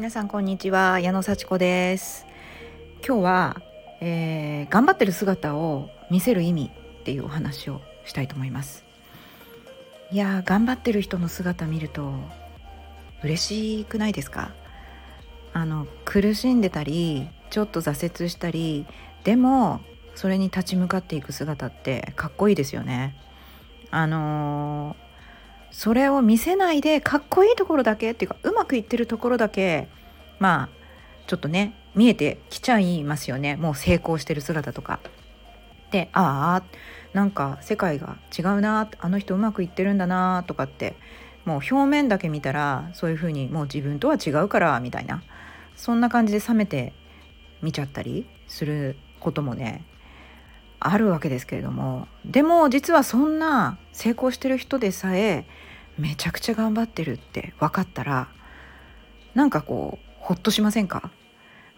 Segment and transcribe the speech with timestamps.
[0.00, 2.24] 皆さんこんにちは矢野幸子です。
[3.06, 3.62] 今日は、
[4.00, 6.70] えー、頑張ってる姿を見せる意味
[7.00, 8.86] っていうお話をしたいと思います。
[10.10, 12.14] いや頑張ってる人の姿見ると
[13.22, 14.52] 嬉しくないですか？
[15.52, 18.86] あの苦しんでたりちょっと挫折したり
[19.24, 19.82] でも
[20.14, 23.18] それに立ち向かっていく姿ってかっこいいですよね。
[23.90, 25.09] あのー
[25.70, 29.88] それを見せないでかっこいいところだけっていうかうまくいってるところだけ
[30.38, 30.68] まあ
[31.26, 35.00] ちょっとね見えてきちゃいますよねもう成功してる姿とか。
[35.90, 36.76] でああ
[37.12, 40.94] なんか世界が違うなあの人うまくいってるんだなとかって
[41.44, 45.22] もう表面だけ見たらそういうふうにもう自分とは違うからみたいな
[45.74, 46.92] そんな感じで冷めて
[47.62, 49.84] 見ちゃったりすることもね
[50.80, 52.08] あるわけですけれども。
[52.24, 55.46] でも実はそんな成功してる人でさえ
[55.98, 58.28] めちゃくちゃ頑張ってるって分かったら
[59.34, 61.10] なんかこうほっとしませんか？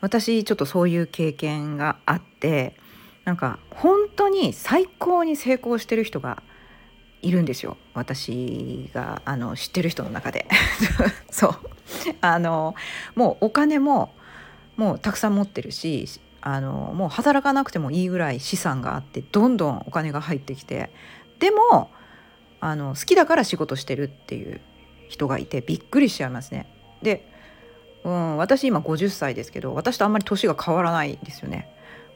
[0.01, 2.77] 私ちょっとそういう経験があって
[3.25, 6.43] なんか本当に最高に成功してる人が
[7.23, 7.77] いるんですよ。
[7.95, 10.47] 私があの知ってる人の中で。
[11.31, 11.55] そう。
[12.21, 12.75] あの
[13.15, 14.13] もうお金も
[14.77, 16.09] もうたくさん持ってるし
[16.43, 20.91] あのもう働かなくてもいいぐらい資産があってどんどんお金が入ってきて
[21.39, 21.91] でも
[22.61, 24.61] あの好きだから仕事してるっていう
[25.09, 26.67] 人がいてびっくりしちゃいますね。
[27.03, 27.29] で、
[28.05, 31.69] うん、私今50歳ですけど私とあんまり年が変わらないですよね。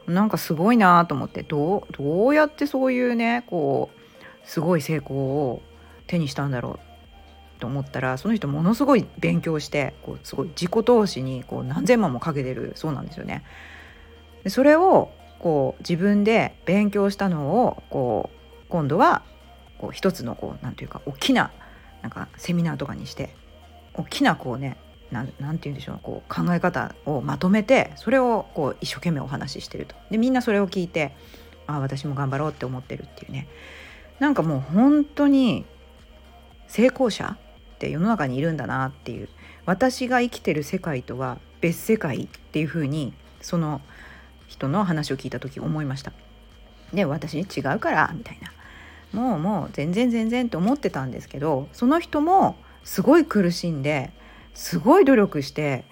[0.07, 5.63] なんかすごいなと思ってどうどうやってそういうねこうすごい成功を
[6.07, 6.79] 手にしたんだろ
[7.59, 13.45] うと思ったらその人ものすごい勉強してこうすごい自己投資にこう何千万もかけてるそうなんですよね。
[14.47, 19.25] でそれをこう自分で勉強したのをこう今度は
[19.77, 21.51] こう一つのこうなんていうか大きな
[22.01, 23.35] なんかセミナーとかにして
[23.95, 24.77] 大きなこうね
[25.11, 29.97] ななんて言うんでしょうこう考え方をまとめてそれをこう一生懸命お話ししてると。
[30.13, 31.17] でみんなそれを聞いて
[31.67, 33.49] ああ私も頑張ろうって思ってるっていうね。
[34.21, 35.65] なんかもう本当に
[36.69, 37.37] 成功者
[37.75, 39.29] って世の中にいるんだなっていう。
[39.65, 43.81] 私が生きてる世界とは別世界っていうふうにその
[44.47, 46.13] 人の話を聞いた時思いました。
[46.93, 48.53] で私違うからみたいな
[49.13, 54.13] もうもう全然全然って思ってたんですけどその人もすごい苦しんで
[54.55, 55.85] すごい努力して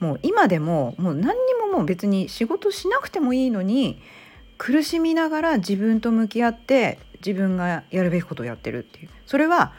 [0.00, 4.00] もう今でももう何にももう別に仕事しなくてもいいのに
[4.56, 9.72] 苦しみながら自分と向き合って自分がやるべきことをやってるっていうそれは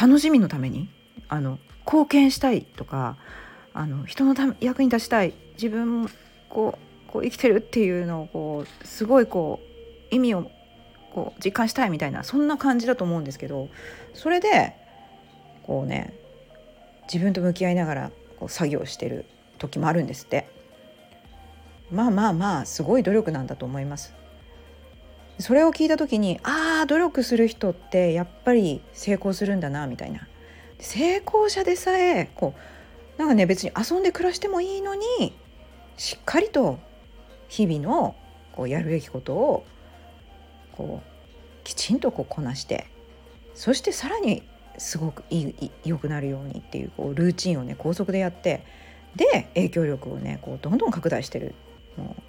[0.00, 0.88] 楽しみのために
[1.28, 3.16] あの貢献したいとか
[3.74, 6.08] あの人のため役に立ちたい自分
[6.48, 9.60] こうこう生きてるっていうのをこうすごいこ
[10.10, 10.50] う意味を
[11.12, 13.68] こう実感したいみたいなそんな感じだと思うんですけど
[14.14, 14.74] それで
[15.62, 16.12] こうね
[17.12, 19.24] 自分と向き合いながらこう作業してる
[19.58, 20.58] 時もあるんですって。
[21.90, 24.12] まあまあまあすごい努力なんだと思います。
[25.38, 30.28] それを聞いた時にああ努力する人ってやっぱり成功するんだなみたいな。
[30.80, 32.54] 成功者でさえこ
[33.16, 35.34] うなんかね別に遊んで暮らしてもいいのに
[35.98, 36.78] しっかりと
[37.48, 38.16] 日々の
[38.52, 39.66] こうやるべきことを
[40.72, 42.86] こうきちんとこうこなして
[43.54, 44.42] そしてさらに
[44.78, 48.64] すごくいい良くなるようにっていうこうルーチンをね高速でやって
[49.16, 51.54] で影響力をねこうどんどん拡大してる。
[51.96, 52.22] もう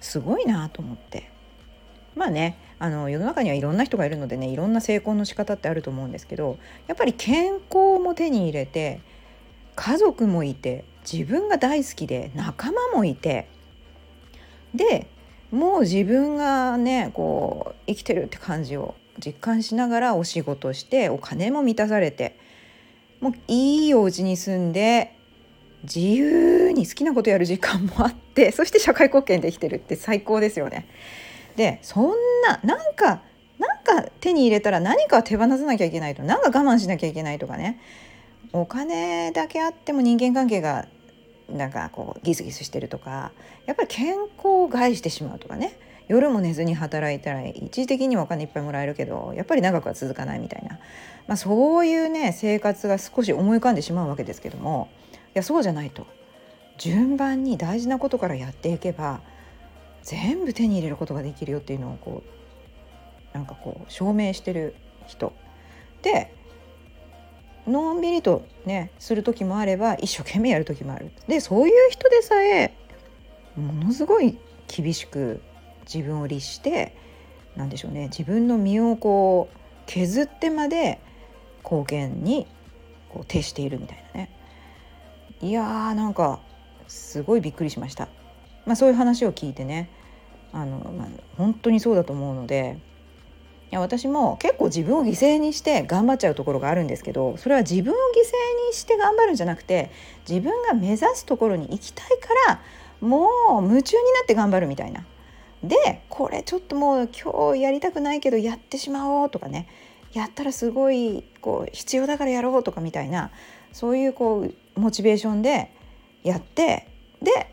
[0.00, 1.30] すごいなと思って。
[2.14, 9.00] まあねあの世の中にはいろんな人がいるのでねいろんな成功の仕方ってあると思うんですけどやっぱり健康も手に入れて
[9.76, 13.48] 家族もいて自分が大好きで仲間もいて
[14.74, 15.06] で
[15.50, 22.38] もう自分がねこう生きてるって感じを実感しながらお仕事してお金も満たされて
[23.20, 25.16] もういいお家に住んで
[25.84, 30.86] 自由に好きなことやる時間もあって そして社会貢献できてるって最高ですよね。
[31.56, 32.10] でそん
[32.46, 33.22] ななんか
[33.58, 37.80] なんか手に入れたら何か手放さなきゃいけないと何か我慢しなきゃいけないとかね
[38.52, 40.86] お金だけあっても人間関係が
[41.48, 43.32] なんかこうギスギスしてるとか
[43.66, 45.78] やっぱり健康を害してしまうとかね
[46.08, 50.78] 夜も寝ずに働いたら一時的にはお金いっぱいもらえるけどやっぱり長くは続かないみたいな、
[51.26, 56.06] まあ、そういうね生活が少し思い浮かんでしまうわけですけどもいやそうじゃないと。
[56.78, 59.20] 順番に大事なことからやっていけば
[60.02, 62.22] 全部手に入れることができるよっていうのをこ
[63.34, 64.74] うなんかこう証明してる
[65.06, 65.32] 人。
[66.02, 66.32] で
[67.68, 72.74] のんびりとねする時もあれば一生懸命やる時もあるでそういう人でさえ
[73.56, 75.40] ものすごい厳しく
[75.92, 76.94] 自分を律して
[77.56, 81.00] 何でしょうね自分の身をこう削ってまで
[81.64, 82.46] 貢献に
[83.08, 84.30] こう徹しているみたいなね
[85.40, 86.40] いやーなんか
[86.86, 88.08] すごいびっくりしました。
[88.64, 89.88] まあ、そういう話を聞いてね
[90.52, 92.78] あの、まあ、本当にそうだと思うので
[93.70, 99.90] いや私も結構自分を犠牲にして頑張っちゃうところがあるんですけどそれは自分を犠牲にして頑張るんじゃなくて
[100.28, 102.62] 自分が目指すところに行きたいから
[103.00, 103.28] も
[103.60, 105.04] う夢中になって頑張るみたいな。
[105.62, 109.66] でこれちょっともう今日やりたくないけどやってしまおうとかね
[110.12, 113.32] やったらすごいこう必要だからやろうとかみたいな
[113.72, 115.72] そういうこうモチベーションで
[116.22, 116.86] やって
[117.20, 117.50] で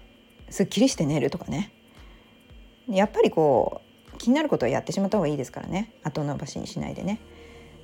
[0.50, 1.72] すっきりして寝るとかね
[2.88, 3.85] やっぱりこう
[4.18, 5.94] 気になることはやってしまった方がいいですからね。
[6.04, 7.20] 後延ばしにしないでね。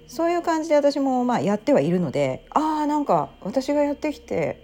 [0.08, 4.62] そういう感じで私もまあやってはいるのでああんか私がやってきて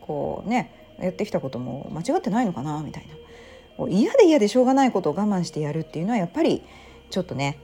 [0.00, 3.88] こうねやってきたことも間違ってないのかなみたいな。
[3.88, 6.64] 嫌で嫌でしょうがないことを我慢してやるっていうのはやっぱり
[7.10, 7.60] ちょっとね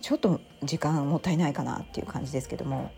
[0.00, 2.90] ちょっと時間もったいないかなっていう感じですけども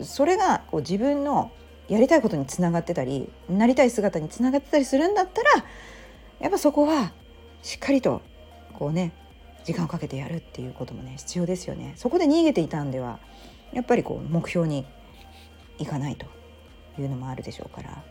[0.00, 1.50] それがこう自分の
[1.88, 5.64] やりたいことにつながってたりなりたい姿につながってたりするんだったら
[6.40, 7.12] やっぱそこは
[7.62, 8.20] しっかりと
[8.78, 9.12] こうね
[9.64, 11.94] 時間をかけてやるっていうこともね必要ですよね。
[11.96, 13.18] そこで逃げていたんでは
[13.72, 14.86] やっぱりこう目標に
[15.78, 16.26] いかないと
[16.96, 18.04] いうのもあるでしょうから。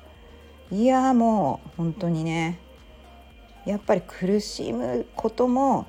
[0.69, 2.59] いやもう本当にね
[3.65, 5.87] やっぱり苦しむことも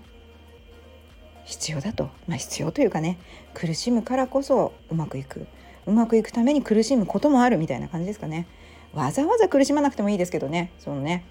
[1.44, 3.18] 必要だと、まあ、必要というかね
[3.54, 5.48] 苦しむからこそうまくいく。
[5.86, 8.46] うまくいくために苦しむこともあるみたいな感じですかね。
[8.92, 11.24] わざわざ苦しまなくてもいいですけどねそのね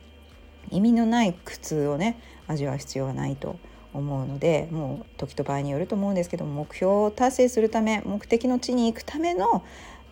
[0.72, 3.60] 意味のない苦痛をね味わう必要はないと
[3.94, 9.64] 思うのでもう時と場合によると思うんですけど目標を達成するため目的の地に行くための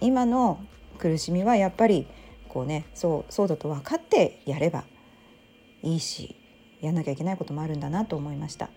[0.01, 0.59] 今の
[0.97, 2.07] 苦しみはやっぱり
[2.49, 4.85] こうねそうそうだと分かってやれば
[5.83, 6.35] いいし
[6.81, 8.69] やんなきゃいけないこともあるんだなと思いました。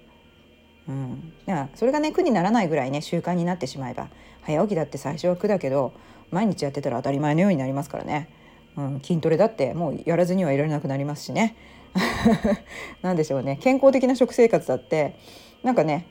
[0.89, 4.09] うん、だからそれがね苦にならないぐらいね習慣になってしまえば
[4.41, 5.93] 早起きだって最初は苦だけど
[6.31, 8.31] 毎日やってたら当たり前のようになりますからね、
[8.77, 11.57] うん、筋トレだってもうやらずにはいられなくなりますしね。
[13.03, 13.59] 何でしょうね。
[13.61, 15.17] 健康的な食生活だって
[15.63, 16.07] なんかね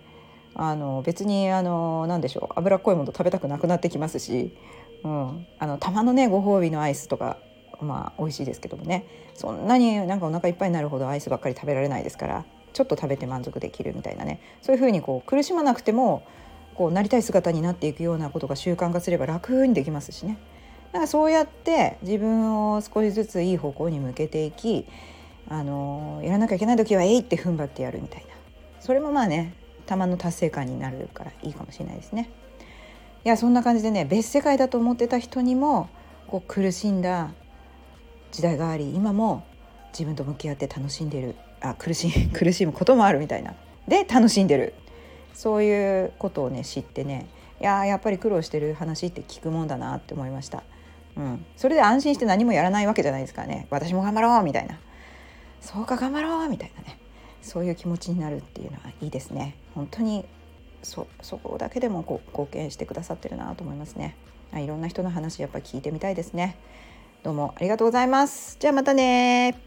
[0.55, 2.59] あの別にあの何でしょう。
[2.59, 4.55] 脂っこいもの食べたくなくなってきますし、
[5.03, 7.37] うん、あのたまのねご褒美のアイスとか
[7.79, 9.05] まあ美味しいですけどもね。
[9.33, 12.43] そんなになんかお腹いっぱいになるほどアイスばっかり食べられないですから
[12.73, 14.41] ちょっと食べて満足できるみたいなね。
[14.61, 16.23] そういうふうにこう苦しまなくても
[16.73, 20.37] こうなりたい姿になっていくようなことが習慣化すれば楽にできますしね。
[20.87, 24.85] だからそうやって自分を少しずついい方向に向けていき
[25.49, 28.27] あのやらなきゃいけない時はえいって踏ん張ってやるみたいな
[28.79, 29.53] それもまあね
[29.85, 32.29] たまの達成感になるからいいかもしれないですね。
[33.25, 35.89] いやそんな感じでね別世界だと思ってた人にも
[36.27, 37.31] こう苦しんだ
[38.31, 39.43] 時代があり今も
[39.91, 43.55] 自分と向き合って楽しんでるあ苦しい 苦しむこともあるみたいな
[43.87, 44.73] で楽しんでる
[45.33, 47.27] そういうことをね知ってね
[47.59, 50.63] いややっぱり苦労してる話って聞くもんだなって思いました。
[51.17, 53.67] うん、それで安心して何もやらないわけじゃないですからね。
[53.69, 54.79] 私も頑張ろうみたいな。
[55.61, 56.99] そうか頑張ろうみたいなね。
[57.41, 59.55] そういう気持ちになるっていうのはいいですね。
[59.73, 60.25] 本当に
[60.83, 64.15] そそこだけでもこう貢献してくださってるなと思いますね。
[64.55, 66.57] いろんな人の話やっぱ聞いてみたいですね。
[67.23, 68.57] どうもありがとうございます。
[68.59, 69.66] じゃあまたね